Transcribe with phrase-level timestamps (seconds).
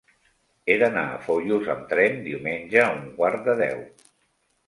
[0.69, 3.85] He d'anar a Foios amb tren diumenge a un quart de deu.